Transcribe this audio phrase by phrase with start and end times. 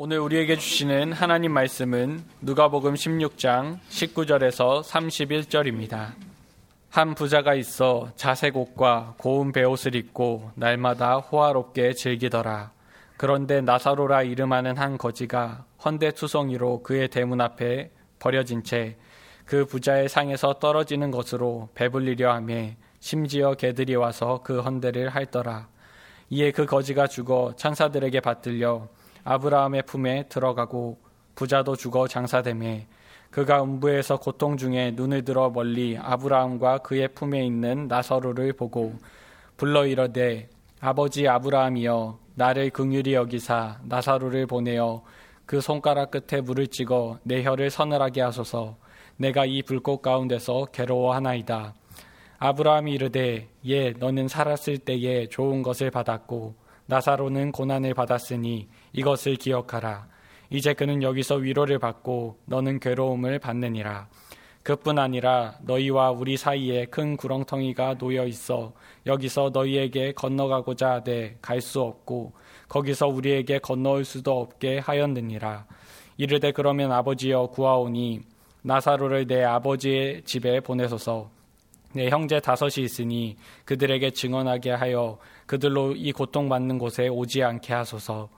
[0.00, 6.12] 오늘 우리에게 주시는 하나님 말씀은 누가복음 16장 19절에서 31절입니다.
[6.88, 12.70] 한 부자가 있어 자색 옷과 고운 베옷을 입고 날마다 호화롭게 즐기더라.
[13.16, 18.96] 그런데 나사로라 이름하는 한 거지가 헌데 투성이로 그의 대문 앞에 버려진 채
[19.48, 22.68] 그 부자의 상에서 떨어지는 것으로 배불리려 하며
[23.00, 25.68] 심지어 개들이 와서 그 헌대를 핥더라.
[26.28, 28.88] 이에 그 거지가 죽어 천사들에게 받들려
[29.30, 30.96] 아브라함의 품에 들어가고
[31.34, 32.86] 부자도 죽어 장사되매
[33.30, 38.94] 그가 음부에서 고통 중에 눈을 들어 멀리 아브라함과 그의 품에 있는 나서로를 보고
[39.58, 40.48] 불러 이르되
[40.80, 45.02] 아버지 아브라함이여 나를 긍휼히 여기사 나사로를 보내어
[45.44, 48.76] 그 손가락 끝에 물을 찍어 내 혀를 서늘하게 하소서.
[49.16, 51.74] 내가 이 불꽃 가운데서 괴로워하나이다.
[52.38, 56.54] 아브라함이 이르되 예 너는 살았을 때에 좋은 것을 받았고
[56.86, 60.06] 나사로는 고난을 받았으니 이것을 기억하라.
[60.50, 64.08] 이제 그는 여기서 위로를 받고 너는 괴로움을 받느니라.
[64.62, 68.74] 그뿐 아니라 너희와 우리 사이에 큰 구렁텅이가 놓여 있어
[69.06, 72.32] 여기서 너희에게 건너가고자 하되 갈 수 없고
[72.68, 75.66] 거기서 우리에게 건너올 수도 없게 하였느니라.
[76.18, 78.20] 이르되 그러면 아버지여 구하오니
[78.62, 81.30] 나사로를 내 아버지의 집에 보내소서
[81.94, 88.28] 내 형제 다섯이 있으니 그들에게 증언하게 하여 그들로 이 고통받는 곳에 오지 않게 하소서.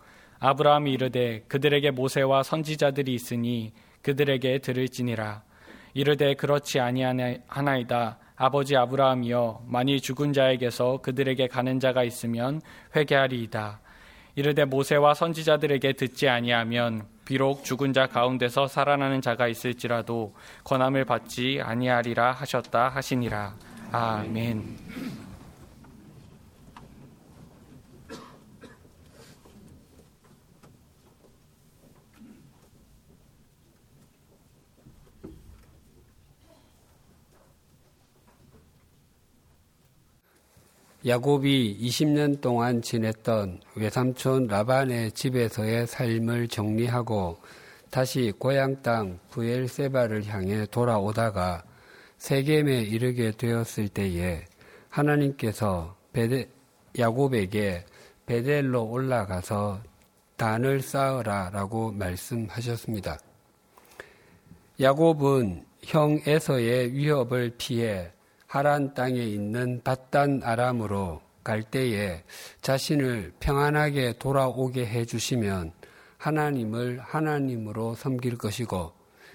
[0.40, 5.42] 아브라함이 이르되 그들에게 모세와 선지자들이 있으니 그들에게 들을지니라.
[5.92, 8.18] 이르되 그렇지 아니하나이다.
[8.36, 12.62] 아버지 아브라함이여 만일 죽은 자에게서 그들에게 가는 자가 있으면
[12.96, 13.80] 회개하리이다.
[14.34, 22.32] 이르되 모세와 선지자들에게 듣지 아니하면 비록 죽은 자 가운데서 살아나는 자가 있을지라도 권함을 받지 아니하리라
[22.32, 23.54] 하셨다 하시니라.
[23.92, 25.29] 아멘.
[41.06, 47.38] 야곱이 20년 동안 지냈던 외삼촌 라반의 집에서의 삶을 정리하고
[47.88, 51.64] 다시 고향 땅 부엘세바를 향해 돌아오다가
[52.18, 54.44] 세겜에 이르게 되었을 때에
[54.90, 56.50] 하나님께서 베데,
[56.98, 57.86] 야곱에게
[58.26, 59.80] 베델로 올라가서
[60.36, 63.18] 단을 쌓으라 라고 말씀하셨습니다.
[64.78, 68.12] 야곱은 형 에서의 위협을 피해
[68.50, 72.24] 하란 땅에 있는 바단 아람으로 갈 때에
[72.62, 75.70] 자신을 평안하게 돌아오게 해주시면
[76.18, 78.90] 하나님을 하나님으로 섬길 것이고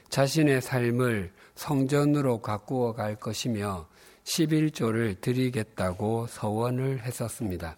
[0.09, 3.87] 자신의 삶을 성전으로 가꾸어 갈 것이며
[4.25, 7.77] 11조를 드리겠다고 서원을 했었습니다.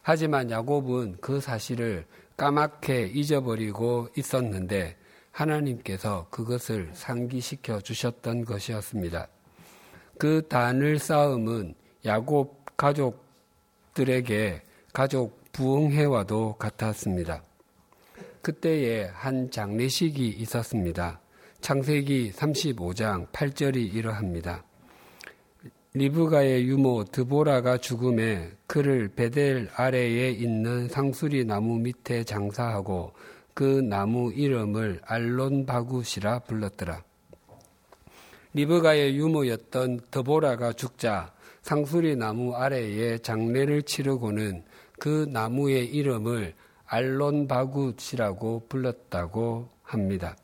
[0.00, 2.06] 하지만 야곱은 그 사실을
[2.38, 4.96] 까맣게 잊어버리고 있었는데
[5.30, 9.28] 하나님께서 그것을 상기시켜 주셨던 것이었습니다.
[10.24, 11.74] 그 단을 쌓음은
[12.06, 17.42] 야곱 가족들에게 가족 부흥회와도 같았습니다.
[18.40, 21.20] 그때에 한 장례식이 있었습니다.
[21.60, 24.64] 창세기 35장 8절이 이러합니다.
[25.92, 33.12] 리브가의 유모 드보라가 죽음에 그를 베델 아래에 있는 상수리 나무 밑에 장사하고
[33.52, 37.02] 그 나무 이름을 알론바굿이라 불렀더라.
[38.54, 41.32] 리브가의 유모였던 더보라가 죽자
[41.62, 44.64] 상수리 나무 아래에 장례를 치르고는
[44.98, 46.54] 그 나무의 이름을
[46.86, 50.36] 알론바굿이라고 불렀다고 합니다.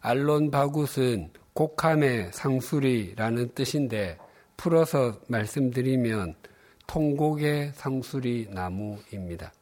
[0.00, 4.18] 알론바굿은 곡함의 상수리라는 뜻인데
[4.56, 6.36] 풀어서 말씀드리면
[6.86, 9.52] 통곡의 상수리 나무입니다.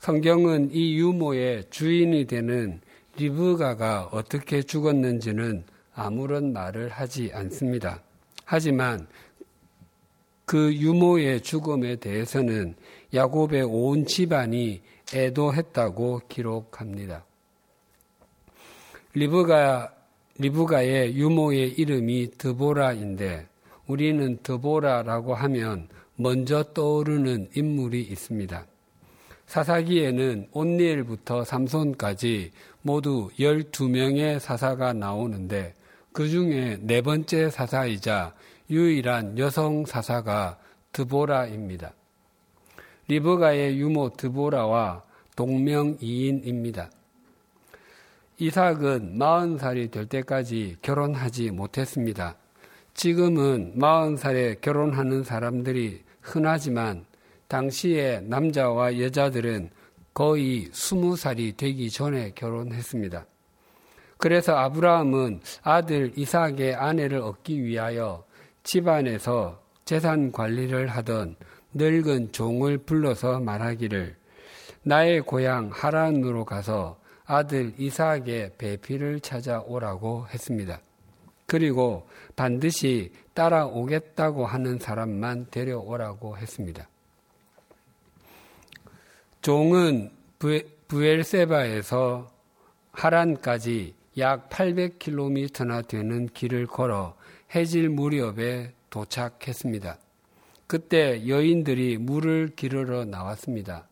[0.00, 2.80] 성경은 이 유모의 주인이 되는
[3.16, 5.64] 리브가가 어떻게 죽었는지는
[5.96, 8.00] 아무런 말을 하지 않습니다.
[8.44, 9.08] 하지만
[10.44, 12.76] 그 유모의 죽음에 대해서는
[13.12, 17.24] 야곱의 온 집안이 애도했다고 기록합니다.
[19.14, 19.92] 리브가,
[20.38, 23.48] 리브가의 유모의 이름이 드보라인데
[23.86, 28.66] 우리는 드보라라고 하면 먼저 떠오르는 인물이 있습니다.
[29.46, 32.50] 사사기에는 온니엘부터 삼손까지
[32.82, 35.74] 모두 12명의 사사가 나오는데
[36.16, 38.32] 그 중에 네 번째 사사이자
[38.70, 40.58] 유일한 여성 사사가
[40.92, 41.92] 드보라입니다.
[43.08, 45.02] 리브가의 유모 드보라와
[45.36, 46.90] 동명이인입니다.
[48.38, 52.36] 이삭은 40살이 될 때까지 결혼하지 못했습니다.
[52.94, 57.04] 지금은 40살에 결혼하는 사람들이 흔하지만
[57.46, 59.68] 당시에 남자와 여자들은
[60.14, 63.26] 거의 스무 살이 되기 전에 결혼했습니다.
[64.18, 68.24] 그래서 아브라함은 아들 이삭의 아내를 얻기 위하여
[68.62, 71.36] 집안에서 재산 관리를 하던
[71.74, 74.16] 늙은 종을 불러서 말하기를
[74.82, 80.80] 나의 고향 하란으로 가서 아들 이삭의 배필을 찾아오라고 했습니다.
[81.46, 86.88] 그리고 반드시 따라오겠다고 하는 사람만 데려오라고 했습니다.
[89.42, 90.10] 종은
[90.88, 92.30] 부엘세바에서
[92.92, 97.14] 하란까지 약 800km나 되는 길을 걸어
[97.54, 99.98] 해질 무렵에 도착했습니다.
[100.66, 103.86] 그때 여인들이 물을 기르러 나왔습니다.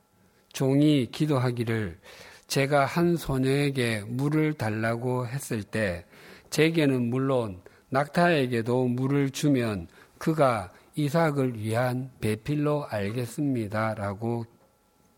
[0.53, 1.99] 종이 기도하기를
[2.47, 6.05] 제가 한 소녀에게 물을 달라고 했을 때
[6.51, 7.61] 제게는 물론
[7.91, 9.89] 낙타에게도 물을 주면
[10.19, 13.95] 그가 이삭을 위한 배필로 알겠습니다.
[13.95, 14.47] 라고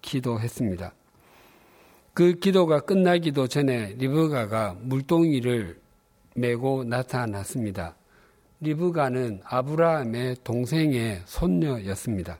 [0.02, 0.95] 기도했습니다.
[2.16, 5.78] 그 기도가 끝나기도 전에 리브가가 물동이를
[6.34, 7.94] 메고 나타났습니다.
[8.60, 12.38] 리브가는 아브라함의 동생의 손녀였습니다.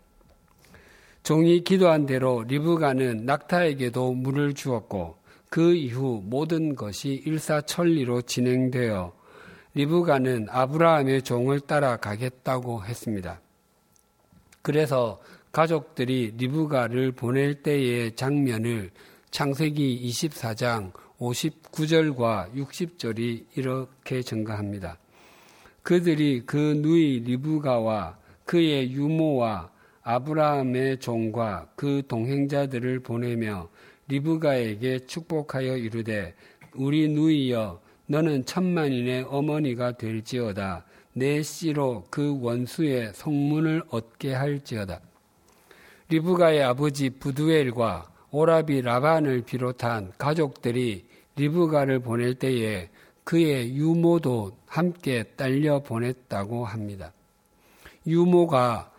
[1.23, 5.19] 종이 기도한 대로 리브가는 낙타에게도 물을 주었고
[5.51, 9.13] 그 이후 모든 것이 일사천리로 진행되어
[9.75, 13.43] 리브가는 아브라함의 종을 따라가겠다고 했습니다.
[14.63, 15.21] 그래서
[15.53, 18.91] 가족들이 리브가를 보낼 때의 장면을
[19.37, 24.97] 창세기 24장 59절과 60절이 이렇게 증가합니다.
[25.83, 28.17] 그들이 그 누이 리브가와
[28.47, 33.69] 그의 유모와 아브라함의 종과 그 동행자들을 보내며
[34.09, 36.35] 리브가에게 축복하여 이르되
[36.75, 44.99] 우리 누이여 너는 천만인의 어머니가 될지어다 내 씨로 그 원수의 성문을 얻게 할지어다
[46.09, 51.07] 리브가의 아버지 부두엘과 오라비 라반을 비롯한 가족들이
[51.37, 52.91] 리브가를 보낼 때에
[53.25, 57.15] 그의 유모도 함께 딸려 보냈다고 합니다.
[58.07, 58.93] 유모가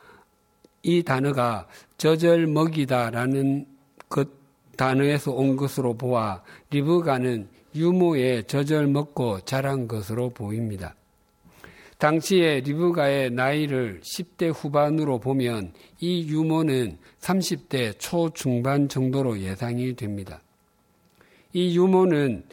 [0.82, 1.68] 이 단어가
[2.00, 3.68] 저절 먹이다라는
[4.10, 4.26] 그
[4.76, 6.42] 단어에서 온 것으로 보아
[6.72, 10.96] 리브가는 유모의 젖을 먹고 자란 것으로 보입니다.
[11.98, 20.42] 당시에 리브가의 나이를 10대 후반으로 보면 이 유모는 30대 초중반 정도로 예상이 됩니다.
[21.54, 22.44] 이 유모는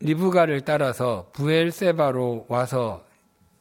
[0.00, 3.04] 리브가를 따라서 브엘세바로 와서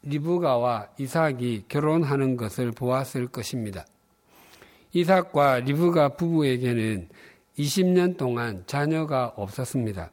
[0.03, 3.85] 리브가와 이삭이 결혼하는 것을 보았을 것입니다.
[4.93, 7.09] 이삭과 리브가 부부에게는
[7.57, 10.11] 20년 동안 자녀가 없었습니다.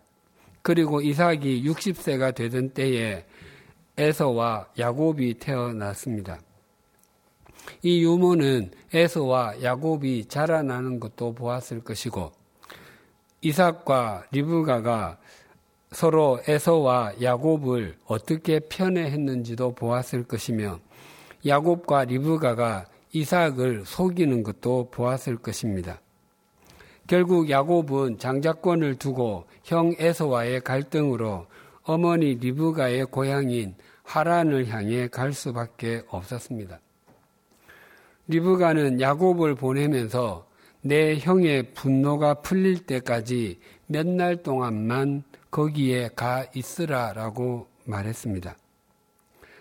[0.63, 3.25] 그리고 이삭이 60세가 되던 때에
[3.99, 6.41] 에서와 야곱이 태어났습니다.
[7.83, 12.33] 이 유모는 에서와 야곱이 자라나는 것도 보았을 것이고
[13.43, 15.19] 이삭과 리브가가
[15.91, 20.79] 서로 에서와 야곱을 어떻게 편애했는지도 보았을 것이며
[21.47, 26.01] 야곱과 리브가가 이삭을 속이는 것도 보았을 것입니다.
[27.07, 31.47] 결국 야곱은 장자권을 두고 형 에서와의 갈등으로
[31.85, 33.75] 어머니 리브가의 고향인
[34.05, 36.81] 하란을 향해 갈 수밖에 없었습니다.
[38.29, 40.47] 리브가는 야곱을 보내면서
[40.81, 48.57] 내 형의 분노가 풀릴 때까지 몇 날 동안만 거기에 가 있으라라고 말했습니다.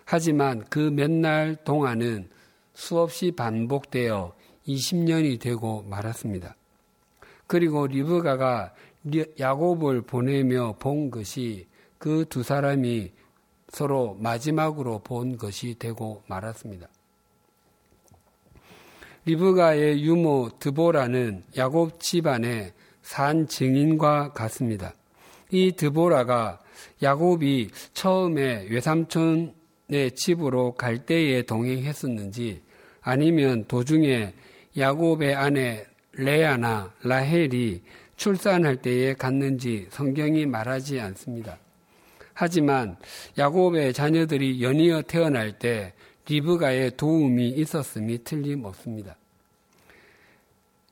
[0.05, 2.29] 하지만 그 몇 날 동안은
[2.73, 4.33] 수없이 반복되어
[4.67, 6.55] 20년이 되고 말았습니다.
[7.47, 8.73] 그리고 리브가가
[9.39, 11.67] 야곱을 보내며 본 것이
[12.01, 13.11] 그 두 사람이
[13.69, 16.89] 서로 마지막으로 본 것이 되고 말았습니다.
[19.25, 24.95] 리브가의 유모 드보라는 야곱 집안의 산 증인과 같습니다.
[25.51, 26.59] 이 드보라가
[27.03, 32.63] 야곱이 처음에 외삼촌의 집으로 갈 때에 동행했었는지
[33.01, 34.33] 아니면 도중에
[34.75, 37.83] 야곱의 아내 레아나 라헬이
[38.15, 41.59] 출산할 때에 갔는지 성경이 말하지 않습니다.
[42.33, 42.97] 하지만
[43.37, 45.93] 야곱의 자녀들이 연이어 태어날 때
[46.27, 49.15] 리브가의 도움이 있었음이 틀림없습니다.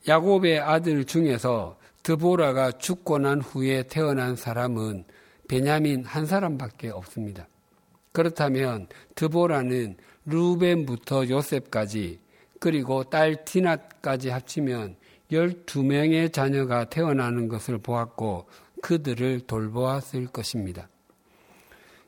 [0.08, 5.04] 야곱의 아들 중에서 드보라가 죽고 난 후에 태어난 사람은
[5.48, 7.48] 베냐민 한 사람밖에 없습니다.
[8.12, 12.20] 그렇다면 드보라는 루벤부터 요셉까지
[12.60, 14.96] 그리고 딸 티낫까지 합치면
[15.32, 18.48] 12명의 자녀가 태어나는 것을 보았고
[18.82, 20.90] 그들을 돌보았을 것입니다.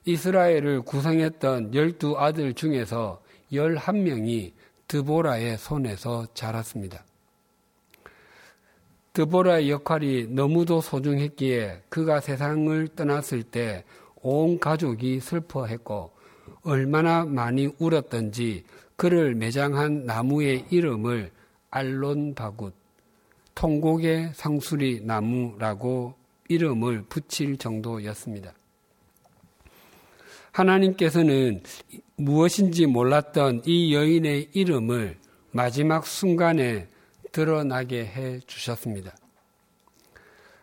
[0.05, 3.21] 이스라엘을 구성했던 열두 아들 중에서
[3.53, 4.53] 열한 명이
[4.87, 7.03] 드보라의 손에서 자랐습니다.
[9.13, 13.83] 드보라의 역할이 너무도 소중했기에 그가 세상을 떠났을 때
[14.23, 16.11] 온 가족이 슬퍼했고
[16.63, 18.63] 얼마나 많이 울었던지
[18.95, 21.31] 그를 매장한 나무의 이름을
[21.71, 22.73] 알론바굿,
[23.55, 26.13] 통곡의 상수리 나무라고
[26.49, 28.53] 이름을 붙일 정도였습니다.
[30.51, 31.61] 하나님께서는
[32.17, 35.17] 무엇인지 몰랐던 이 여인의 이름을
[35.51, 36.87] 마지막 순간에
[37.31, 39.15] 드러나게 해 주셨습니다.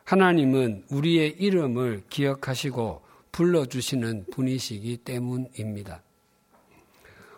[0.04, 3.02] 하나님은 우리의 이름을 기억하시고
[3.32, 6.02] 불러주시는 분이시기 때문입니다.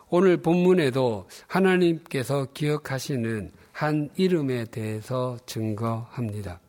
[0.09, 6.61] 오늘 본문에도 하나님께서 기억하시는 한 이름에 대해서 증거합니다.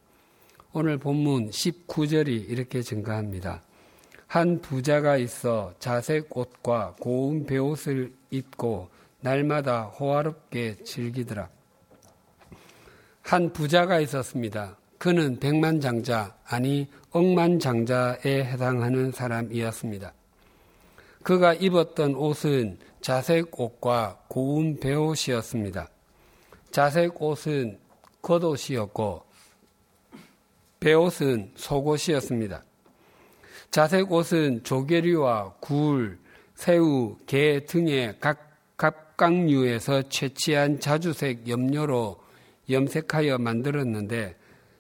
[0.74, 3.62] 오늘 본문 19절이 이렇게 증거합니다.
[4.32, 8.88] 한 부자가 있어 자색 옷과 고운 베옷을 입고
[9.20, 11.50] 날마다 호화롭게 즐기더라.
[13.24, 14.78] 한 부자가 있었습니다.
[14.98, 20.14] 그는 백만장자, 아니 억만장자에 해당하는 사람이었습니다.
[21.24, 25.90] 그가 입었던 옷은 자색 옷과 고운 베옷이었습니다.
[26.72, 27.80] 자색 옷은
[28.22, 29.24] 겉옷이었고
[30.80, 32.64] 베옷은 속옷이었습니다.
[33.72, 36.20] 자색 옷은 조개류와 굴,
[36.56, 42.18] 새우, 게 등의 각 각각류에서 채취한 자주색 염료로
[42.70, 44.36] 염색하여 만들었는데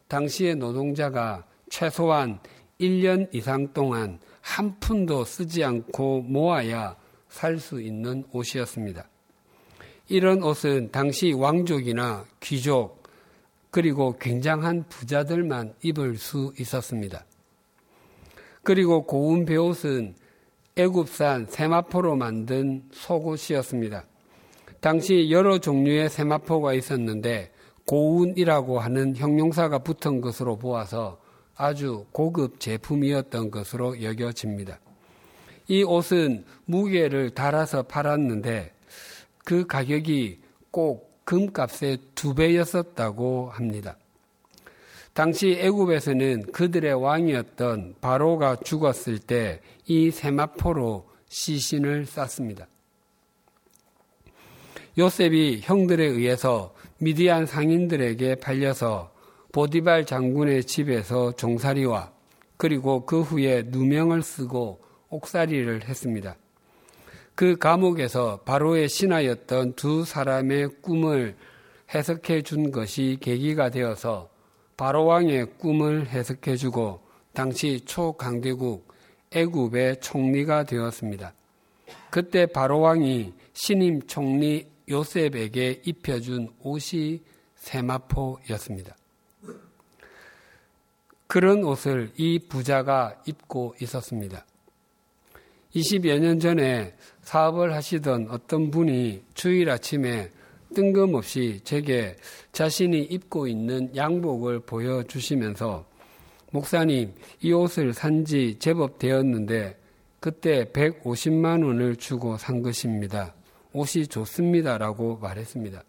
[0.08, 2.40] 당시의 노동자가 최소한
[2.80, 6.96] 1년 이상 동안 한 푼도 쓰지 않고 모아야
[7.30, 9.08] 살 수 있는 옷이었습니다.
[10.10, 13.04] 이런 옷은 당시 왕족이나 귀족
[13.70, 17.24] 그리고 굉장한 부자들만 입을 수 있었습니다.
[18.64, 20.16] 그리고 고운 베옷은
[20.76, 24.06] 애굽산 세마포로 만든 속옷이었습니다.
[24.80, 27.52] 당시 여러 종류의 세마포가 있었는데
[27.86, 31.20] 고운이라고 하는 형용사가 붙은 것으로 보아서
[31.56, 34.80] 아주 고급 제품이었던 것으로 여겨집니다.
[35.68, 38.72] 이 옷은 무게를 달아서 팔았는데
[39.46, 40.40] 그 가격이
[40.72, 43.98] 꼭 금값의 두 배였었다고 합니다.
[45.14, 52.66] 당시 애굽에서는 그들의 왕이었던 바로가 죽었을 때 이 세마포로 시신을 쌌습니다.
[54.98, 59.12] 요셉이 형들에 의해서 미디안 상인들에게 팔려서
[59.52, 62.14] 보디발 장군의 집에서 종살이와
[62.56, 66.38] 그리고 그 후에 누명을 쓰고 옥살이를 했습니다.
[67.36, 71.36] 그 감옥에서 바로의 신하였던 두 사람의 꿈을
[71.94, 74.30] 해석해 준 것이 계기가 되어서
[74.82, 77.02] 바로왕의 꿈을 해석해 주고
[77.34, 78.92] 당시 초강대국
[79.30, 81.36] 애굽의 총리가 되었습니다.
[82.10, 87.22] 그때 바로왕이 신임 총리 요셉에게 입혀준 옷이
[87.58, 88.98] 세마포였습니다.
[91.28, 94.44] 그런 옷을 이 부자가 입고 있었습니다.
[95.76, 100.32] 20여 년 전에 사업을 하시던 어떤 분이 주일 아침에
[100.74, 102.16] 뜬금없이 제게
[102.52, 105.86] 자신이 입고 있는 양복을 보여주시면서
[106.52, 109.78] 목사님, 이 옷을 산 지 제법 되었는데
[110.20, 113.34] 그때 150만 원을 주고 산 것입니다.
[113.74, 114.78] 옷이 좋습니다.
[114.78, 115.84] 라고 말했습니다.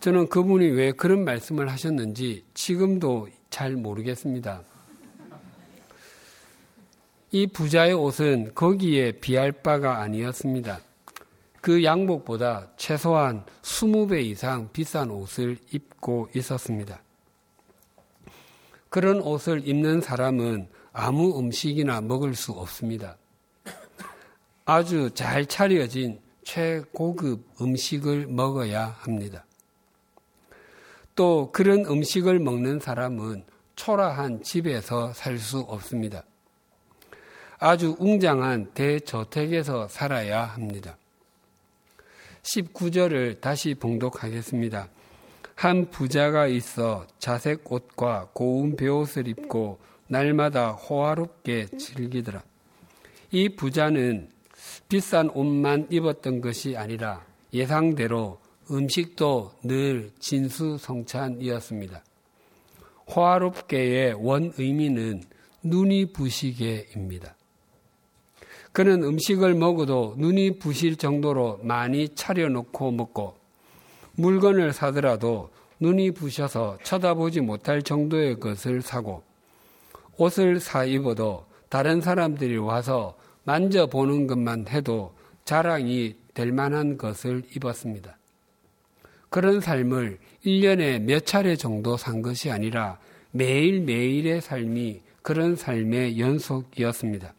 [0.00, 4.62] 저는 그분이 왜 그런 말씀을 하셨는지 지금도 잘 모르겠습니다.
[7.32, 10.80] 이 부자의 옷은 거기에 비할 바가 아니었습니다.
[11.60, 17.02] 그 양복보다 최소한 20배 이상 비싼 옷을 입고 있었습니다.
[18.88, 23.16] 그런 옷을 입는 사람은 아무 음식이나 먹을 수 없습니다.
[24.64, 29.44] 아주 잘 차려진 최고급 음식을 먹어야 합니다.
[31.14, 33.44] 또 그런 음식을 먹는 사람은
[33.76, 36.22] 초라한 집에서 살 수 없습니다.
[37.58, 40.96] 아주 웅장한 대저택에서 살아야 합니다.
[42.48, 44.88] 19절을 다시 봉독하겠습니다.
[45.54, 52.42] 한 부자가 있어 자색 옷과 고운 베옷을 입고 날마다 호화롭게 즐기더라.
[53.32, 54.30] 이 부자는
[54.88, 58.38] 비싼 옷만 입었던 것이 아니라 예상대로
[58.70, 62.02] 음식도 늘 진수성찬이었습니다.
[63.14, 65.22] 호화롭게의 원 의미는
[65.62, 67.37] 눈이 부시게입니다.
[68.78, 73.34] 그는 음식을 먹어도 눈이 부실 정도로 많이 차려놓고 먹고
[74.14, 79.24] 물건을 사더라도 눈이 부셔서 쳐다보지 못할 정도의 것을 사고
[80.16, 85.12] 옷을 사 입어도 다른 사람들이 와서 만져보는 것만 해도
[85.44, 88.16] 자랑이 될 만한 것을 입었습니다.
[89.28, 93.00] 그런 삶을 1년에 몇 차례 정도 산 것이 아니라
[93.32, 97.34] 매일매일의 삶이 그런 삶의 연속이었습니다.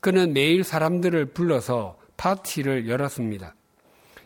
[0.00, 3.54] 그는 매일 사람들을 불러서 파티를 열었습니다.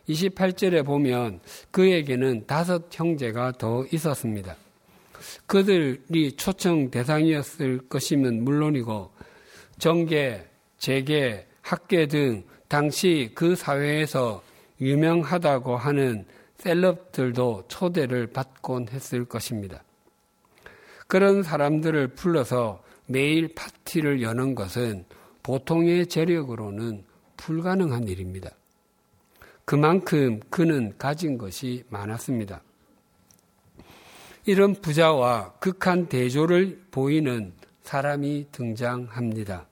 [0.09, 1.41] 28절에 보면
[1.71, 4.57] 그에게는 다섯 형제가 더 있었습니다.
[5.47, 9.11] 그들이 초청 대상이었을 것이면 물론이고
[9.79, 10.47] 정계,
[10.79, 14.43] 재계, 학계 등 당시 그 사회에서
[14.81, 16.27] 유명하다고 하는
[16.59, 19.83] 셀럽들도 초대를 받곤 했을 것입니다.
[21.07, 25.05] 그런 사람들을 불러서 매일 파티를 여는 것은
[25.45, 27.05] 보통의 재력으로는
[27.37, 28.51] 불가능한 일입니다.
[29.65, 32.63] 그만큼 그는 가진 것이 많았습니다.
[34.47, 39.67] 이런 부자와 극한 대조를 보이는 사람이 등장합니다.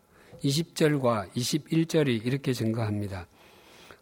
[0.45, 3.27] 20절과 21절이 이렇게 증거합니다.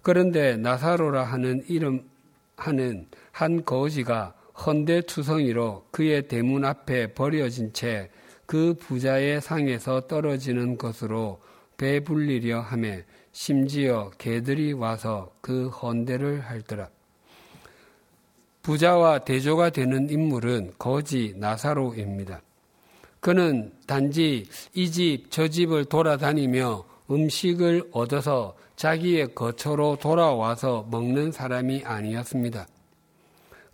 [0.02, 2.08] 그런데 나사로라 하는 이름
[2.56, 4.34] 하는 한 거지가
[4.66, 8.10] 헌대투성이로 그의 대문 앞에 버려진 채
[8.50, 11.40] 그 부자의 상에서 떨어지는 것으로
[11.80, 12.98] 배불리려 하며
[13.32, 16.90] 심지어 개들이 와서 그 헌대를 할더라.
[18.60, 22.42] 부자와 대조가 되는 인물은 거지 나사로입니다.
[23.20, 32.66] 그는 단지 이 집, 저 집을 돌아다니며 음식을 얻어서 자기의 거처로 돌아와서 먹는 사람이 아니었습니다.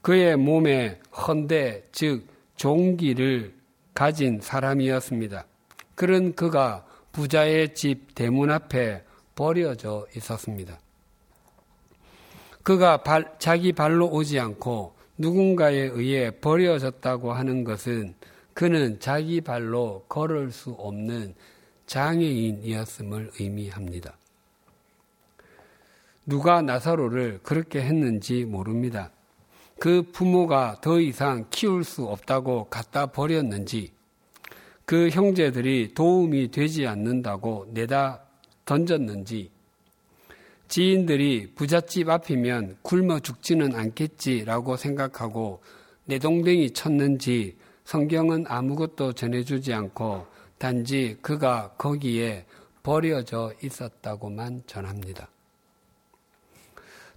[0.01, 3.53] 그의 몸에 헌대, 즉, 종기를
[3.95, 5.45] 가진 사람이었습니다.
[5.97, 6.85] 그런 그가
[7.17, 9.03] 부자의 집 대문 앞에
[9.35, 10.79] 버려져 있었습니다.
[12.63, 18.15] 그가 발, 자기 발로 오지 않고 누군가에 의해 버려졌다고 하는 것은
[18.53, 21.35] 그는 자기 발로 걸을 수 없는
[21.87, 24.15] 장애인이었음을 의미합니다.
[26.27, 29.11] 누가 나사로를 그렇게 했는지 모릅니다.
[29.79, 33.96] 그 부모가 더 이상 키울 수 없다고 갖다 버렸는지,
[34.87, 38.23] 그 형제들이 도움이 되지 않는다고 내다
[38.65, 39.51] 던졌는지,
[40.69, 45.61] 지인들이 부잣집 앞이면 굶어 죽지는 않겠지라고 생각하고
[46.05, 50.27] 내 동댕이 쳤는지 성경은 아무것도 전해주지 않고
[50.59, 52.45] 단지 그가 거기에
[52.83, 55.29] 버려져 있었다고만 전합니다.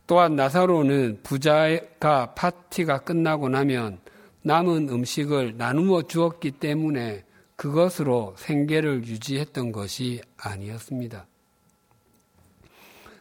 [0.08, 4.00] 또한 나사로는 부자가 파티가 끝나고 나면
[4.42, 7.24] 남은 음식을 나누어 주었기 때문에
[7.60, 11.28] 그것으로 생계를 유지했던 것이 아니었습니다.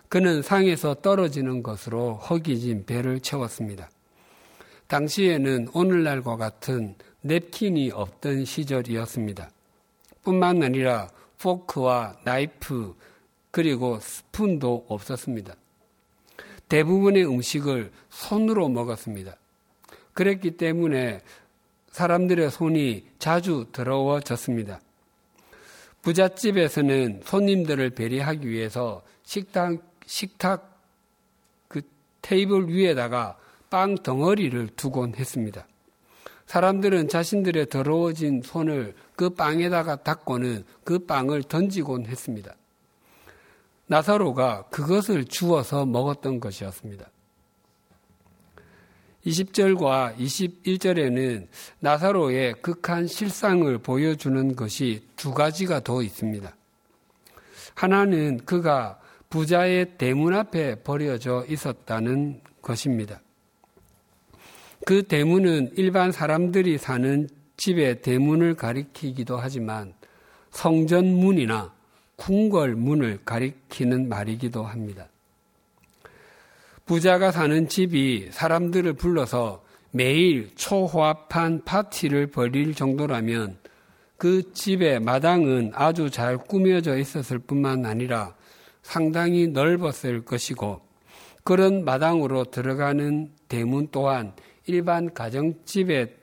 [0.09, 3.91] 그는 상에서 떨어지는 것으로 허기진 배를 채웠습니다.
[4.87, 9.51] 당시에는 오늘날과 같은 냅킨이 없던 시절이었습니다.
[10.23, 12.95] 뿐만 아니라 포크와 나이프
[13.51, 15.57] 그리고 스푼도 없었습니다.
[16.69, 19.37] 대부분의 음식을 손으로 먹었습니다.
[20.13, 21.23] 그랬기 때문에
[21.91, 24.81] 사람들의 손이 자주 더러워졌습니다.
[26.03, 30.81] 부잣집에서는 손님들을 배려하기 위해서 식당, 식탁
[31.69, 31.83] 그
[32.23, 33.37] 테이블 위에다가
[33.69, 35.67] 빵 덩어리를 두곤 했습니다.
[36.47, 42.55] 사람들은 자신들의 더러워진 손을 그 빵에다가 닦고는 그 빵을 던지곤 했습니다.
[43.87, 47.07] 나사로가 그것을 주어서 먹었던 것이었습니다.
[49.27, 51.47] 20절과 21절에는
[51.81, 56.55] 나사로의 극한 실상을 보여주는 것이 두 가지가 더 있습니다.
[57.75, 58.99] 하나는 그가
[59.31, 63.21] 부자의 대문 앞에 버려져 있었다는 것입니다.
[64.87, 69.93] 그 대문은 일반 사람들이 사는 집의 대문을 가리키기도 하지만
[70.51, 71.75] 성전문이나
[72.17, 75.09] 궁궐문을 가리키는 말이기도 합니다.
[76.89, 83.59] 부자가 사는 집이 사람들을 불러서 매일 초호합한 파티를 벌일 정도라면
[84.17, 88.35] 그 집의 마당은 아주 잘 꾸며져 있었을 뿐만 아니라
[88.81, 90.81] 상당히 넓었을 것이고
[91.45, 94.33] 그런 마당으로 들어가는 대문 또한
[94.65, 96.17] 일반 가정집의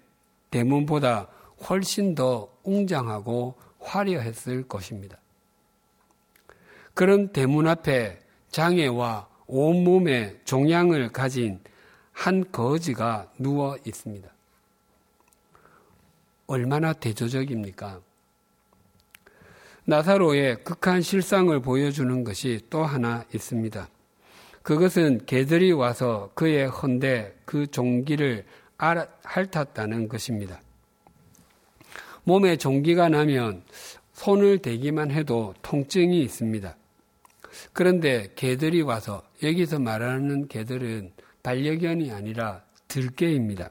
[0.50, 1.28] 대문보다
[1.70, 5.20] 훨씬 더 웅장하고 화려했을 것입니다.
[6.96, 8.18] 그런 대문 앞에
[8.50, 11.60] 장애와 온몸에 종양을 가진
[12.12, 14.30] 한 거지가 누워 있습니다.
[16.48, 18.02] 얼마나 대조적입니까?
[19.86, 23.88] 나사로의 극한 실상을 보여주는 것이 또 하나 있습니다.
[24.64, 28.46] 그것은 개들이 와서 그의 헌데 그 종기를
[28.78, 30.60] 핥았다는 것입니다.
[32.24, 33.64] 몸에 종기가 나면
[34.14, 36.76] 손을 대기만 해도 통증이 있습니다.
[37.74, 41.12] 그런데 개들이 와서 여기서 말하는 개들은
[41.44, 43.70] 반려견이 아니라 들개입니다.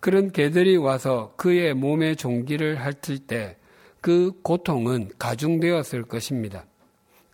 [0.00, 3.58] 그런 개들이 와서 그의 몸에 종기를 핥을 때
[4.00, 6.64] 그 고통은 가중되었을 것입니다.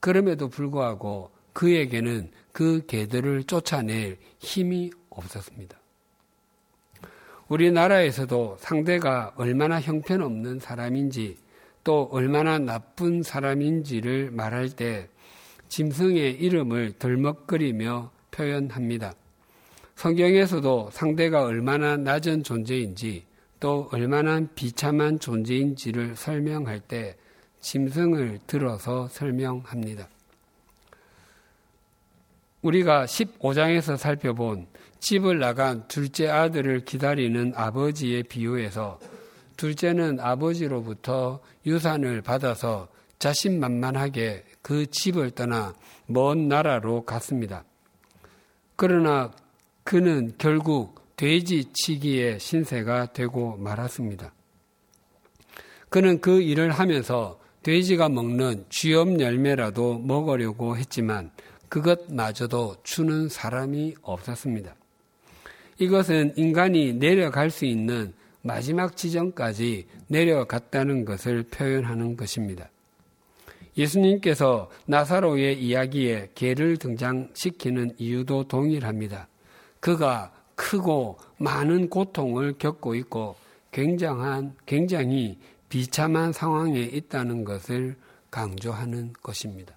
[0.01, 5.79] 그럼에도 불구하고 그에게는 그 개들을 쫓아낼 힘이 없었습니다.
[7.49, 11.37] 우리나라에서도 상대가 얼마나 형편없는 사람인지
[11.85, 15.09] 또 얼마나 나쁜 사람인지를 말할 때
[15.75, 19.13] 짐승의 이름을 덜먹거리며 표현합니다.
[19.97, 23.25] 성경에서도 상대가 얼마나 낮은 존재인지
[23.59, 27.17] 또 얼마나 비참한 존재인지를 설명할 때
[27.61, 30.09] 짐승을 들어서 설명합니다.
[32.63, 34.69] 우리가 15장에서 살펴본
[35.01, 39.01] 집을 나간 둘째 아들을 기다리는 아버지의 비유에서
[39.57, 45.74] 둘째는 아버지로부터 유산을 받아서 자신만만하게 그 집을 떠나
[46.07, 47.64] 먼 나라로 갔습니다.
[48.77, 49.31] 그러나
[49.85, 54.33] 그는 결국 돼지치기의 신세가 되고 말았습니다.
[55.88, 61.31] 그는 그 일을 하면서 돼지가 먹는 쥐염 열매라도 먹으려고 했지만
[61.68, 64.74] 그것마저도 주는 사람이 없었습니다.
[65.79, 72.70] 이것은 인간이 내려갈 수 있는 마지막 지점까지 내려갔다는 것을 표현하는 것입니다.
[73.77, 79.29] 예수님께서 나사로의 이야기에 개를 등장시키는 이유도 동일합니다.
[79.81, 83.37] 그가 크고 많은 고통을 겪고 있고
[83.73, 87.97] 굉장한, 굉장히 비참한 상황에 있다는 것을
[88.31, 89.77] 강조하는 것입니다.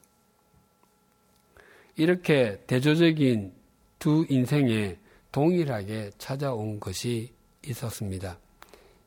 [1.96, 3.52] 이렇게 대조적인
[3.98, 4.98] 두 인생에
[5.32, 7.32] 동일하게 찾아온 것이
[7.66, 8.38] 있었습니다.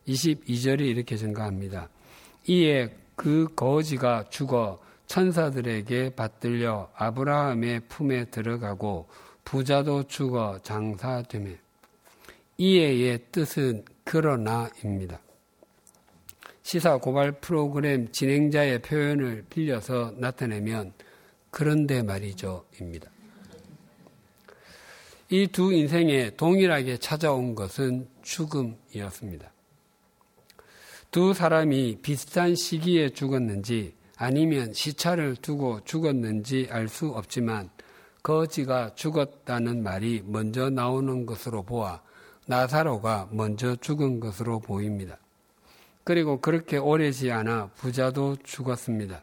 [0.09, 1.88] 22절이 이렇게 증가합니다.
[2.48, 9.09] 이에 그 거지가 죽어 천사들에게 받들려 아브라함의 품에 들어가고
[9.44, 11.59] 부자도 죽어 장사되매
[12.56, 15.20] 이해의 뜻은 그러나입니다.
[16.62, 20.94] 시사 고발 프로그램 진행자의 표현을 빌려서 나타내면
[21.50, 23.11] 그런데 말이죠입니다.
[25.28, 29.52] 이 두 인생에 동일하게 찾아온 것은 죽음이었습니다.
[31.11, 37.68] 두 사람이 비슷한 시기에 죽었는지 아니면 시차를 두고 죽었는지 알 수 없지만
[38.23, 42.01] 거지가 죽었다는 말이 먼저 나오는 것으로 보아
[42.46, 45.18] 나사로가 먼저 죽은 것으로 보입니다.
[46.05, 49.23] 그리고 그렇게 오래지 않아 부자도 죽었습니다.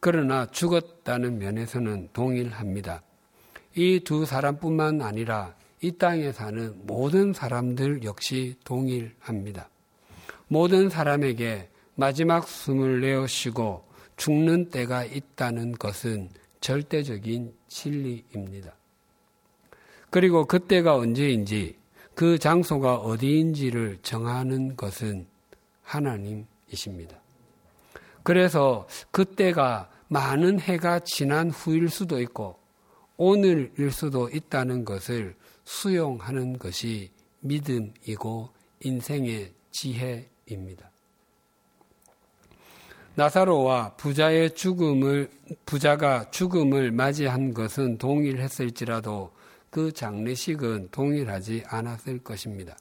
[0.00, 3.02] 그러나 죽었다는 면에서는 동일합니다.
[3.76, 9.68] 이 두 사람뿐만 아니라 이 땅에 사는 모든 사람들 역시 동일합니다.
[10.48, 13.84] 모든 사람에게 마지막 숨을 내어 쉬고
[14.16, 16.30] 죽는 때가 있다는 것은
[16.60, 18.74] 절대적인 진리입니다.
[20.10, 21.76] 그리고 그때가 언제인지
[22.14, 25.26] 그 장소가 어디인지를 정하는 것은
[25.82, 27.16] 하나님이십니다.
[28.22, 32.58] 그래서 그때가 많은 해가 지난 후일 수도 있고
[33.16, 40.33] 오늘일 수도 있다는 것을 수용하는 것이 믿음이고 인생의 지혜입니다.
[43.16, 45.30] 나사로와 부자의 죽음을
[45.64, 49.30] 부자가 죽음을 맞이한 것은 동일했을지라도
[49.70, 52.76] 그 장례식은 동일하지 않았을 것입니다.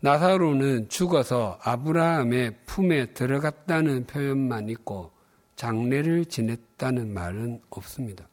[0.00, 5.12] 나사로는 죽어서 아브라함의 품에 들어갔다는 표현만 있고
[5.56, 8.26] 장례를 지냈다는 말은 없습니다.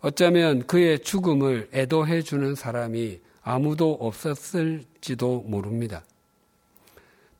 [0.00, 6.02] 어쩌면 그의 죽음을 애도해 주는 사람이 아무도 없었을지도 모릅니다.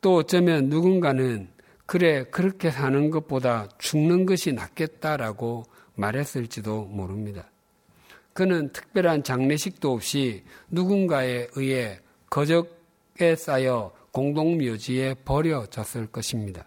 [0.05, 1.49] 또 어쩌면 누군가는
[1.87, 5.64] 그래, 그렇게 사는 것보다 죽는 것이 낫겠다라고
[5.95, 7.51] 말했을지도 모릅니다.
[8.35, 16.67] 그는 특별한 장례식도 없이 누군가에 의해 거적에 쌓여 공동묘지에 버려졌을 것입니다.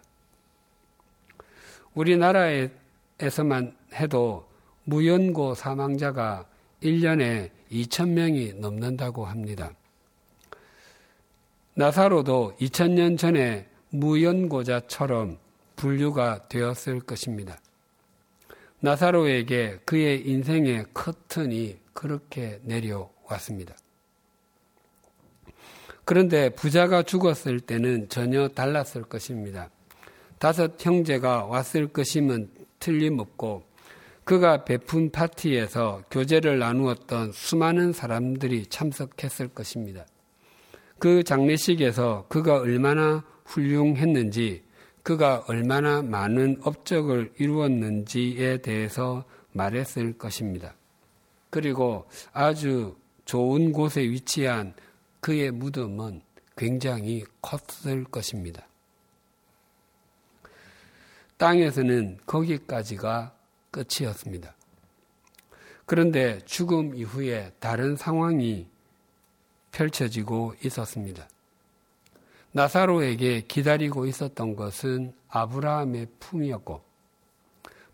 [1.94, 4.48] 우리나라에서만 해도
[4.82, 6.44] 무연고 사망자가
[6.82, 9.70] 1년에 2천명이 넘는다고 합니다.
[11.78, 15.38] 나사로도 2000년 전에 무연고자처럼
[15.76, 17.56] 분류가 되었을 것입니다.
[18.80, 23.76] 나사로에게 그의 인생의 커튼이 그렇게 내려왔습니다.
[26.04, 29.70] 그런데 부자가 죽었을 때는 전혀 달랐을 것입니다.
[30.40, 33.62] 다섯 형제가 왔을 것임은 틀림없고
[34.24, 40.06] 그가 베푼 파티에서 교제를 나누었던 수많은 사람들이 참석했을 것입니다.
[40.98, 44.64] 그 장례식에서 그가 얼마나 훌륭했는지
[45.02, 50.74] 그가 얼마나 많은 업적을 이루었는지에 대해서 말했을 것입니다.
[51.50, 54.74] 그리고 아주 좋은 곳에 위치한
[55.20, 56.20] 그의 무덤은
[56.56, 58.66] 굉장히 컸을 것입니다.
[61.36, 63.34] 땅에서는 거기까지가
[63.70, 64.54] 끝이었습니다.
[65.86, 68.66] 그런데 죽음 이후에 다른 상황이
[69.72, 71.28] 펼쳐지고 있었습니다.
[72.52, 76.82] 나사로에게 기다리고 있었던 것은 아브라함의 품이었고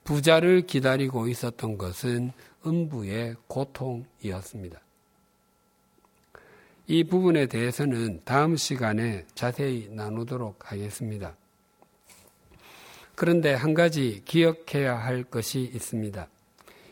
[0.04, 2.32] 부자를 기다리고 있었던 것은
[2.66, 4.80] 음부의 고통이었습니다.
[6.86, 11.34] 이 부분에 대해서는 다음 시간에 자세히 나누도록 하겠습니다.
[13.14, 16.28] 그런데 한 가지 기억해야 할 것이 있습니다.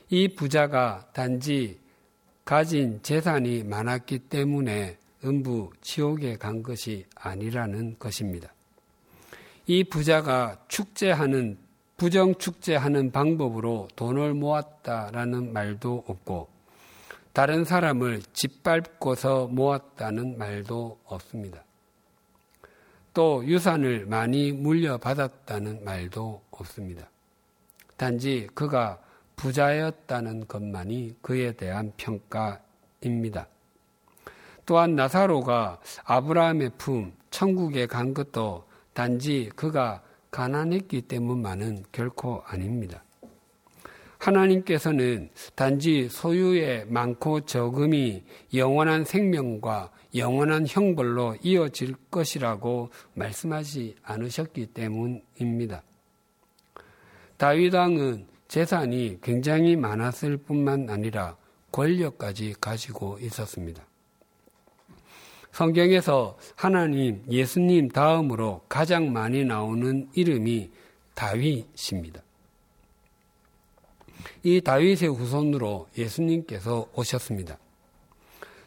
[0.09, 1.79] 이 부자가 단지
[2.45, 8.53] 가진 재산이 많았기 때문에 음부 지옥에 간 것이 아니라는 것입니다.
[9.67, 11.57] 이 부자가 축제하는
[11.97, 16.49] 부정 축제하는 방법으로 돈을 모았다라는 말도 없고
[17.33, 21.63] 다른 사람을 짓밟고서 모았다는 말도 없습니다.
[23.15, 27.09] 또 유산을 많이 물려받았다는 말도 없습니다.
[27.97, 28.99] 단지 그가
[29.37, 33.49] 부자였다는 것만이 그에 대한 평가입니다.
[34.65, 43.03] 또한 나사로가 아브라함의 품, 천국에 간 것도 단지 그가 가난했기 때문만은 결코 아닙니다.
[44.19, 48.23] 하나님께서는 단지 소유의 많고 적음이
[48.55, 55.83] 영원한 생명과 영원한 형벌로 이어질 것이라고 말씀하지 않으셨기 때문입니다.
[57.37, 61.39] 다윗 왕은 재산이 굉장히 많았을 뿐만 아니라
[61.73, 63.83] 권력까지 가지고 있었습니다.
[65.53, 70.71] 성경에서 하나님, 예수님 다음으로 가장 많이 나오는 이름이
[71.15, 72.23] 다윗입니다.
[74.43, 77.57] 이 다윗의 후손으로 예수님께서 오셨습니다.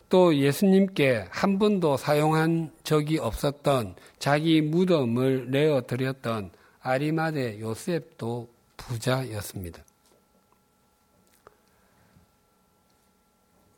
[0.10, 6.50] 또 예수님께 한 번도 사용한 적이 없었던 자기 무덤을 내어 드렸던
[6.82, 8.55] 아리마대 요셉도
[8.88, 9.84] 부자였습니다.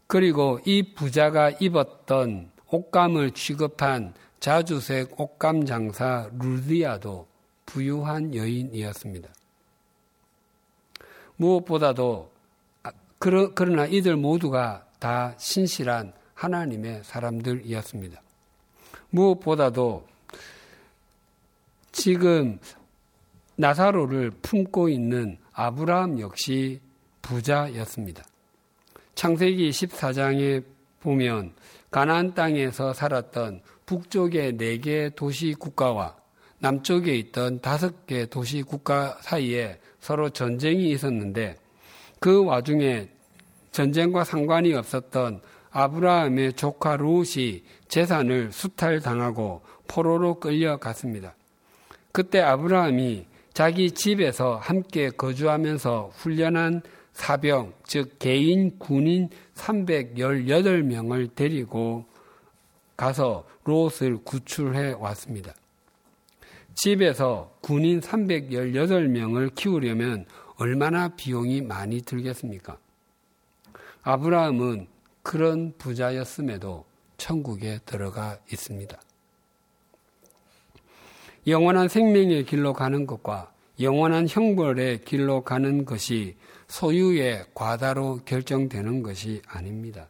[0.08, 7.28] 그리고 이 부자가 입었던 옷감을 취급한 자주색 옷감 장사 루디아도
[7.65, 9.30] 부유한 여인이었습니다.
[11.36, 12.32] 무엇보다도
[12.84, 18.22] 아, 그러나 이들 모두가 다 신실한 하나님의 사람들이었습니다.
[19.10, 20.08] 무엇보다도
[21.91, 22.60] 지금
[23.58, 26.80] 나사로를 품고 있는 아브라함 역시
[27.22, 28.24] 부자였습니다.
[29.15, 30.63] 창세기 14장에
[31.02, 31.54] 보면
[31.89, 36.15] 가나안 땅에서 살았던 북쪽의 네개 도시 국가와
[36.60, 41.56] 남쪽에 있던 다섯 개 도시 국가 사이에 서로 전쟁이 있었는데
[42.20, 43.10] 그 와중에
[43.72, 45.41] 전쟁과 상관이 없었던
[45.72, 51.36] 아브라함의 조카 롯이 재산을 수탈당하고 포로로 끌려갔습니다.
[52.12, 53.26] 그때 아브라함이
[53.58, 62.06] 자기 집에서 함께 거주하면서 훈련한 사병, 즉 개인 군인 318명을 데리고
[62.96, 65.56] 가서 롯을 구출해 왔습니다.
[66.76, 72.78] 집에서 군인 318명을 키우려면 얼마나 비용이 많이 들겠습니까?
[74.04, 74.86] 아브라함은
[75.24, 76.86] 그런 부자였음에도
[77.17, 79.00] 천국에 들어가 있습니다.
[81.47, 86.36] 영원한 생명의 길로 가는 것과 영원한 형벌의 길로 가는 것이
[86.67, 90.10] 소유의 과다로 결정되는 것이 아닙니다.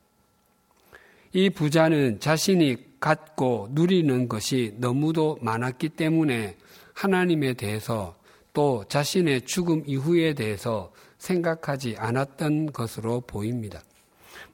[1.34, 6.58] 이 부자는 자신이 갖고 누리는 것이 너무도 많았기 때문에
[6.94, 8.18] 하나님에 대해서
[8.54, 13.84] 또 자신의 죽음 이후에 대해서 생각하지 않았던 것으로 보입니다.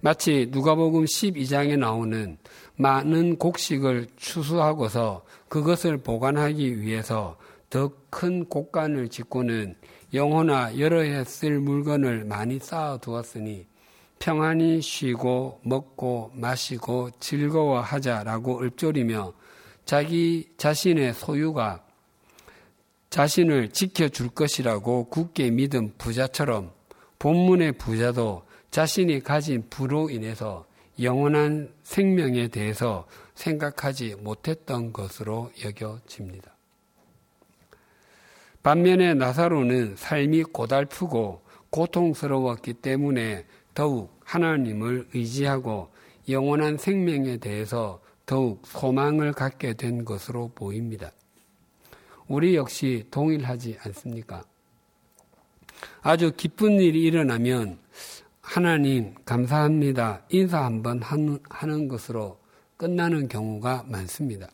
[0.01, 2.37] 마치 누가복음 12장에 나오는
[2.75, 7.37] 많은 곡식을 추수하고서 그것을 보관하기 위해서
[7.69, 9.75] 더 큰 곡간을 짓고는
[10.13, 13.65] 영혼아 여러 해 쓸 물건을 많이 쌓아 두었으니
[14.19, 19.33] 평안히 쉬고 먹고 마시고 즐거워하자라고 읊조리며
[19.85, 21.83] 자기 자신의 소유가
[23.09, 26.71] 자신을 지켜줄 것이라고 굳게 믿은 부자처럼
[27.17, 30.65] 본문의 부자도 자신이 가진 부로 인해서
[31.01, 36.51] 영원한 생명에 대해서 생각하지 못했던 것으로 여겨집니다.
[38.61, 45.89] 반면에 나사로는 삶이 고달프고 고통스러웠기 때문에 더욱 하나님을 의지하고
[46.29, 51.11] 영원한 생명에 대해서 더욱 소망을 갖게 된 것으로 보입니다.
[52.27, 54.43] 우리 역시 동일하지 않습니까?
[56.01, 57.79] 아주 기쁜 일이 일어나면
[58.43, 60.21] 하나님 감사합니다.
[60.29, 62.37] 인사 한번 하는 것으로
[62.77, 64.49] 끝나는 경우가 많습니다.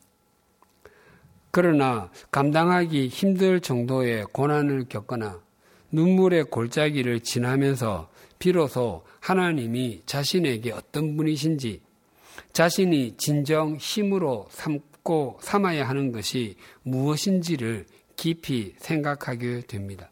[1.51, 5.41] 그러나 감당하기 힘들 정도의 고난을 겪거나
[5.91, 11.81] 눈물의 골짜기를 지나면서 비로소 하나님이 자신에게 어떤 분이신지
[12.53, 20.09] 자신이 진정 힘으로 삼고 삼아야 하는 것이 무엇인지를 깊이 생각하게 됩니다.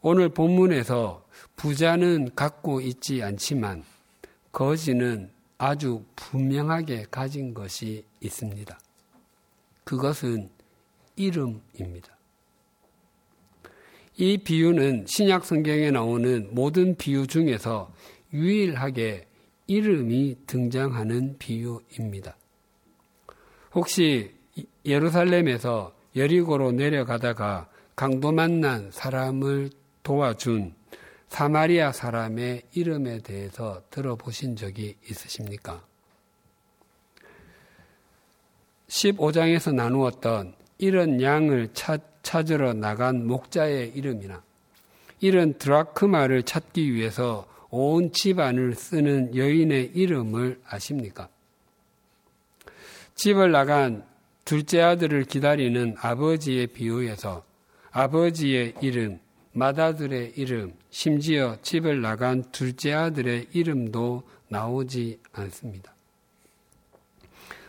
[0.00, 1.25] 오늘 본문에서
[1.56, 3.84] 부자는 갖고 있지 않지만
[4.52, 8.78] 거지는 아주 분명하게 가진 것이 있습니다.
[9.84, 10.50] 그것은
[11.16, 12.16] 이름입니다.
[14.18, 17.92] 이 비유는 신약 성경에 나오는 모든 비유 중에서
[18.32, 19.26] 유일하게
[19.66, 22.36] 이름이 등장하는 비유입니다.
[23.74, 24.34] 혹시
[24.84, 29.70] 예루살렘에서 여리고로 내려가다가 강도 만난 사람을
[30.02, 30.74] 도와준
[31.28, 35.82] 사마리아 사람의 이름에 대해서 들어보신 적이 있으십니까?
[38.88, 44.42] 15장에서 나누었던 이런 양을 찾, 찾으러 나간 목자의 이름이나
[45.20, 51.28] 이런 드라크마를 찾기 위해서 온 집안을 쓰는 여인의 이름을 아십니까?
[53.16, 54.04] 집을 나간
[54.44, 57.44] 둘째 아들을 기다리는 아버지의 비유에서
[57.90, 59.18] 아버지의 이름,
[59.56, 65.94] 맏아들의 이름, 심지어 집을 나간 둘째 아들의 이름도 나오지 않습니다.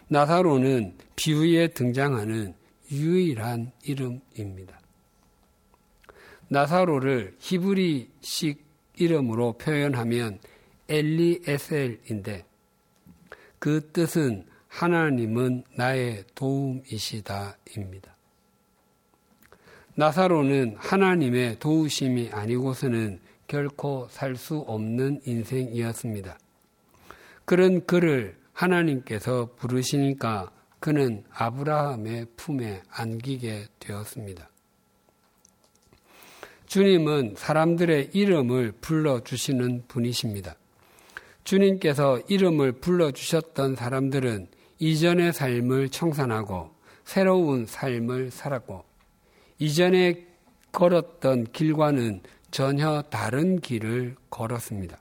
[0.09, 2.53] 나사로는 비유에 등장하는
[2.91, 4.77] 유일한 이름입니다.
[6.49, 8.65] 나사로를 히브리식
[8.97, 10.39] 이름으로 표현하면
[10.89, 12.45] 엘리에셀인데
[13.59, 18.16] 그 뜻은 하나님은 나의 도움이시다입니다.
[19.99, 26.37] 나사로는 하나님의 도우심이 아니고서는 결코 살 수 없는 인생이었습니다.
[27.45, 34.47] 그런 그를 하나님께서 부르시니까 그는 아브라함의 품에 안기게 되었습니다.
[36.67, 40.57] 주님은 사람들의 이름을 불러주시는 분이십니다.
[41.43, 46.69] 주님께서 이름을 불러주셨던 사람들은 이전의 삶을 청산하고
[47.03, 48.86] 새로운 삶을 살았고
[49.59, 50.25] 이전에
[50.71, 54.99] 걸었던 길과는 전혀 다른 길을 걸었습니다.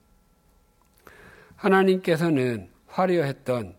[1.57, 3.77] 하나님께서는 화려했던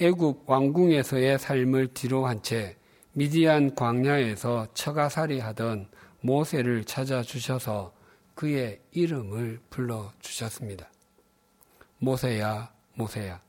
[0.00, 2.76] 애국 왕궁에서의 삶을 뒤로한 채
[3.12, 5.88] 미디안 광야에서 처가살이 하던
[6.20, 7.92] 모세를 찾아주셔서
[8.34, 10.90] 그의 이름을 불러주셨습니다.
[11.98, 13.40] 모세야, 모세야,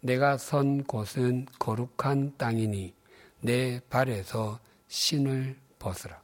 [0.00, 2.94] 내가 선 곳은 거룩한 땅이니
[3.40, 6.22] 내 발에서 신을 벗으라.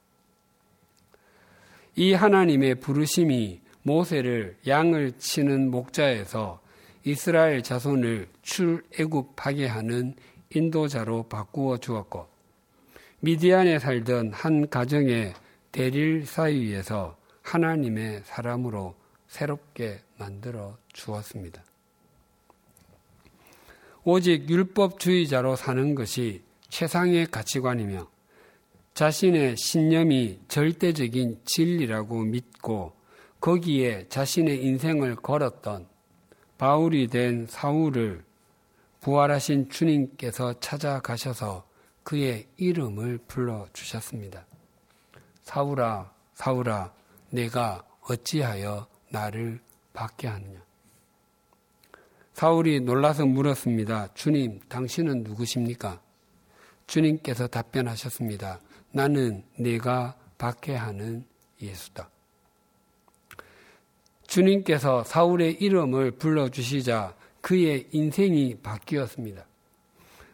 [1.97, 6.61] 이 하나님의 부르심이 모세를 양을 치는 목자에서
[7.05, 10.15] 이스라엘 자손을 출애굽하게 하는
[10.55, 12.29] 인도자로 바꾸어 주었고
[13.21, 15.35] 미디안에 살던 한 가정의
[15.73, 18.95] 대릴 사이에서 하나님의 사람으로
[19.29, 21.63] 새롭게 만들어 주었습니다.
[24.05, 28.09] 오직 율법주의자로 사는 것이 최상의 가치관이며
[28.97, 32.95] 자신의 신념이 절대적인 진리라고 믿고
[33.41, 35.87] 거기에 자신의 인생을 걸었던
[36.57, 38.25] 바울이 된 사울을
[39.03, 41.69] 부활하신 주님께서 찾아가셔서
[42.05, 44.47] 그의 이름을 불러주셨습니다.
[45.43, 46.95] 사울아, 사울아,
[47.29, 49.61] 내가 어찌하여 나를
[49.93, 50.65] 받게 하느냐?
[52.33, 54.15] 사울이 놀라서 물었습니다.
[54.15, 56.01] 주님, 당신은 누구십니까?
[56.87, 58.61] 주님께서 답변하셨습니다.
[58.97, 61.27] 나는 네가 박해하는
[61.61, 62.09] 예수다.
[64.27, 69.45] 주님께서 사울의 이름을 불러주시자 그의 인생이 바뀌었습니다.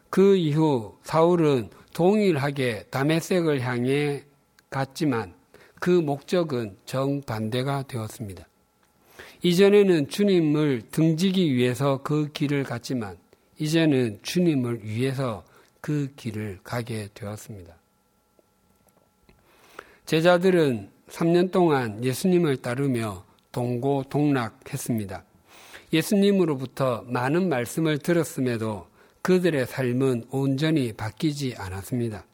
[0.09, 4.23] 그 이후 사울은 동일하게 다메섹을 향해
[4.69, 5.33] 갔지만
[5.81, 8.47] 그 목적은 정반대가 되었습니다.
[9.41, 13.17] 이전에는 주님을 등지기 위해서 그 길을 갔지만
[13.59, 15.43] 이제는 주님을 위해서
[15.81, 17.82] 그 길을 가게 되었습니다.
[20.05, 25.23] 제자들은 3년 동안 예수님을 따르며 동고동락했습니다.
[25.93, 28.87] 예수님으로부터 많은 말씀을 들었음에도
[29.21, 32.25] 그들의 삶은 온전히 바뀌지 않았습니다.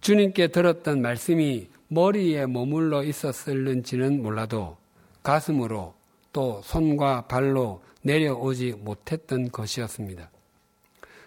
[0.00, 4.76] 주님께 들었던 말씀이 머리에 머물러 있었을는지는 몰라도
[5.22, 5.94] 가슴으로
[6.32, 10.30] 또 손과 발로 내려오지 못했던 것이었습니다.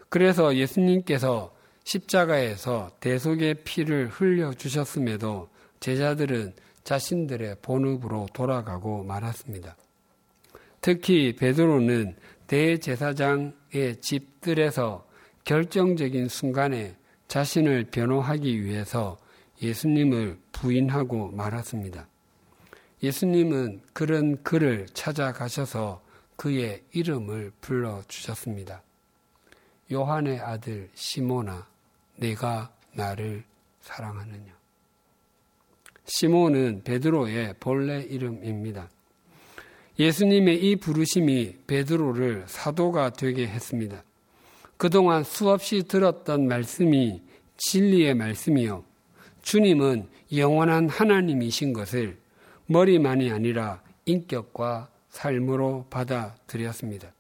[0.09, 1.53] 그래서 예수님께서
[1.89, 9.75] 십자가에서 대속의 피를 흘려 주셨음에도 제자들은 자신들의 본업으로 돌아가고 말았습니다.
[10.81, 12.15] 특히 베드로는
[12.45, 15.07] 대제사장의 집들에서
[15.45, 16.95] 결정적인 순간에
[17.27, 19.17] 자신을 변호하기 위해서
[19.59, 22.07] 예수님을 부인하고 말았습니다.
[23.01, 26.03] 예수님은 그런 그를 찾아가셔서
[26.35, 28.83] 그의 이름을 불러주셨습니다.
[29.91, 31.67] 요한의 아들 시모나,
[32.19, 33.43] 내가 나를
[33.81, 34.57] 사랑하느냐.
[36.05, 38.89] 시몬은 베드로의 본래 이름입니다.
[39.97, 44.03] 예수님의 이 부르심이 베드로를 사도가 되게 했습니다.
[44.77, 47.21] 그동안 수없이 들었던 말씀이
[47.57, 48.83] 진리의 말씀이요.
[49.41, 52.17] 주님은 영원한 하나님이신 것을
[52.67, 57.11] 머리만이 아니라 인격과 삶으로 받아들였습니다.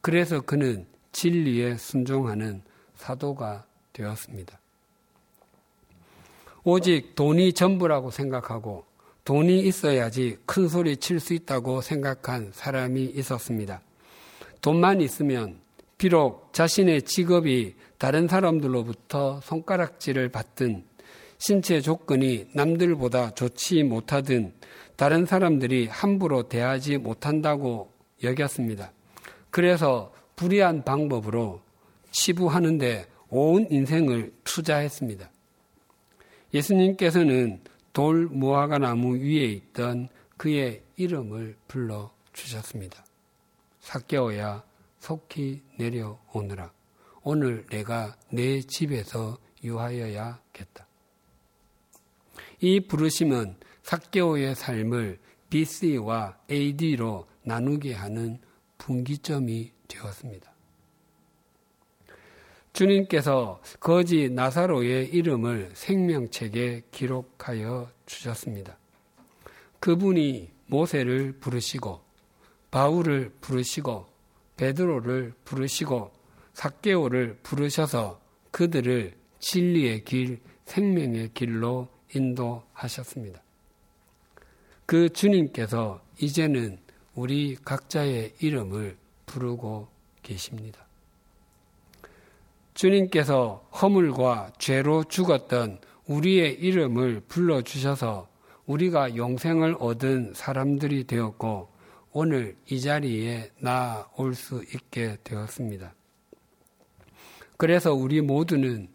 [0.00, 2.62] 그래서 그는 진리에 순종하는
[2.96, 3.64] 사도가
[3.94, 4.60] 되었습니다.
[6.64, 8.84] 오직 돈이 전부라고 생각하고
[9.24, 13.80] 돈이 있어야지 큰 소리 칠 수 있다고 생각한 사람이 있었습니다.
[14.60, 15.58] 돈만 있으면
[15.96, 20.84] 비록 자신의 직업이 다른 사람들로부터 손가락질을 받든
[21.38, 24.52] 신체 조건이 남들보다 좋지 못하든
[24.96, 27.90] 다른 사람들이 함부로 대하지 못한다고
[28.22, 28.92] 여겼습니다.
[29.50, 31.60] 그래서 불의한 방법으로
[32.10, 35.30] 치부하는데 온 인생을 투자했습니다.
[36.52, 37.60] 예수님께서는
[37.92, 43.04] 돌 무화과 나무 위에 있던 그의 이름을 불러 주셨습니다.
[43.80, 44.64] 사개오야
[44.98, 46.72] 속히 내려오느라
[47.22, 50.86] 오늘 내가 내 집에서 유하여야겠다.
[52.60, 55.18] 이 부르심은 사개오의 삶을
[55.50, 58.40] BC와 AD로 나누게 하는
[58.78, 60.53] 분기점이 되었습니다.
[62.74, 68.76] 주님께서 거지 나사로의 이름을 생명책에 기록하여 주셨습니다.
[69.78, 72.00] 그분이 모세를 부르시고
[72.72, 74.06] 바울을 부르시고
[74.56, 76.10] 베드로를 부르시고
[76.52, 78.20] 삭개오를 부르셔서
[78.50, 83.40] 그들을 진리의 길, 생명의 길로 인도하셨습니다.
[84.86, 86.78] 그 주님께서 이제는
[87.14, 88.96] 우리 각자의 이름을
[89.26, 89.88] 부르고
[90.22, 90.83] 계십니다.
[92.74, 98.28] 주님께서 허물과 죄로 죽었던 우리의 이름을 불러주셔서
[98.66, 101.68] 우리가 영생을 얻은 사람들이 되었고
[102.12, 105.94] 오늘 이 자리에 나올 수 있게 되었습니다.
[107.56, 108.88] 그래서 우리 모두는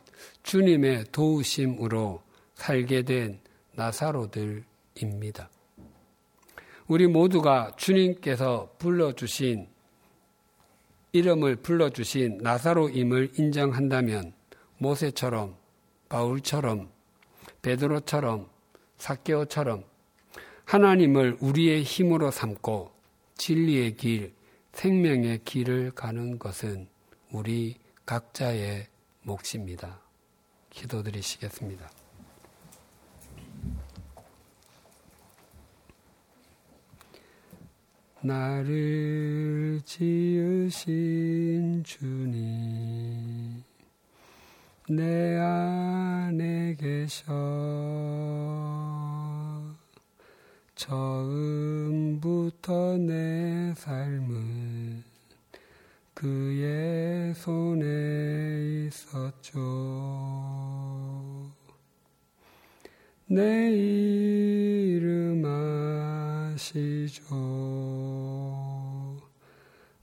[0.44, 2.22] 주님의 도우심으로
[2.56, 3.40] 살게 된
[3.76, 5.50] 나사로들입니다.
[6.88, 9.68] 우리 모두가 주님께서 불러주신
[11.12, 14.34] 이름을 불러주신 나사로임을 인정한다면
[14.78, 15.56] 모세처럼
[16.08, 16.90] 바울처럼
[17.62, 18.48] 베드로처럼
[18.98, 19.84] 사케오처럼
[20.66, 22.92] 하나님을 우리의 힘으로 삼고
[23.38, 24.34] 진리의 길,
[24.74, 26.88] 생명의 길을 가는 것은
[27.32, 28.88] 우리 각자의
[29.24, 30.00] 몫입니다.
[30.70, 31.99] 기도드리시겠습니다.
[38.22, 43.64] 나를 지으신 주님,
[44.90, 47.24] 내 안에 계셔.
[50.76, 55.02] 처음부터 내 삶은
[56.14, 59.60] 그의 손에 있었죠.
[63.28, 63.72] 내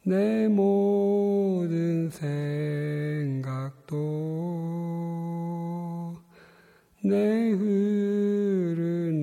[0.09, 3.97] 내 모든 생각도
[7.03, 9.17] 내 흐르는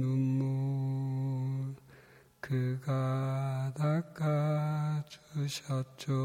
[0.00, 1.76] 눈물
[2.40, 3.72] 그가
[5.38, 6.16] 닦아주셨죠.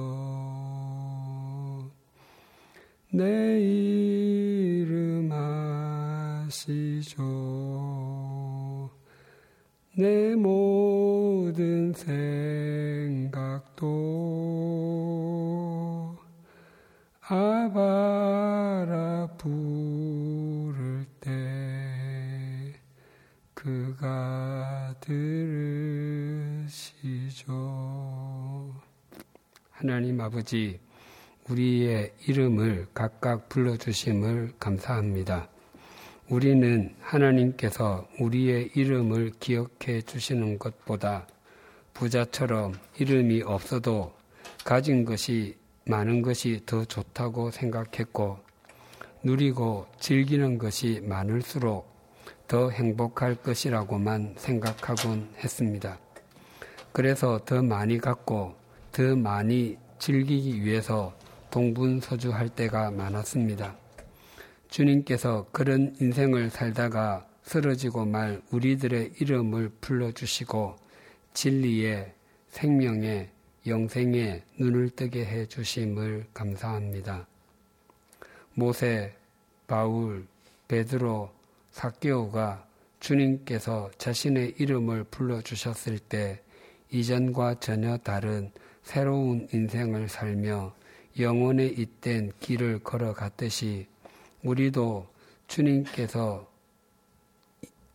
[3.12, 7.22] 내 이름 아시죠.
[9.96, 13.25] 내 모든 생
[13.76, 14.96] 각도
[17.28, 22.74] 아바라 부를 때
[23.54, 24.96] 그가
[26.62, 27.54] 들으시죠.
[29.72, 30.80] 하나님 아버지,
[31.50, 35.50] 우리의 이름을 각각 불러주심을 감사합니다.
[36.30, 41.28] 우리는 하나님께서 우리의 이름을 기억해 주시는 것보다
[41.96, 44.14] 부자처럼 이름이 없어도
[44.66, 48.38] 가진 것이 많은 것이 더 좋다고 생각했고
[49.24, 51.90] 누리고 즐기는 것이 많을수록
[52.48, 55.98] 더 행복할 것이라고만 생각하곤 했습니다.
[56.92, 58.56] 그래서 더 많이 갖고
[58.92, 61.18] 더 많이 즐기기 위해서
[61.50, 63.78] 동분서주할 때가 많았습니다.
[64.68, 70.85] 주님께서 그런 인생을 살다가 쓰러지고 말 우리들의 이름을 불러주시고
[71.36, 72.14] 진리의
[72.48, 73.30] 생명의
[73.68, 77.28] 영생에 눈을 뜨게 해 주심을 감사합니다.
[78.54, 79.14] 모세,
[79.68, 80.26] 바울,
[80.70, 81.30] 베드로,
[81.72, 82.66] 사케오가
[83.02, 86.42] 주님께서 자신의 이름을 불러 주셨을 때
[86.90, 88.52] 이전과 전혀 다른
[88.84, 90.74] 새로운 인생을 살며
[91.20, 93.88] 영혼에 잇된 길을 걸어갔듯이
[94.44, 95.06] 우리도
[95.48, 96.50] 주님께서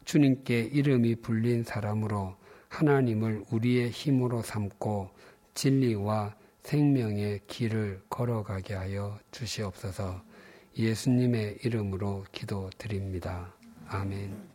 [0.04, 2.39] 주님께 이름이 불린 사람으로
[2.70, 5.10] 하나님을 우리의 힘으로 삼고
[5.54, 10.22] 진리와 생명의 길을 걸어가게 하여 주시옵소서
[10.78, 13.52] 예수님의 이름으로 기도드립니다.
[13.88, 14.49] 아멘.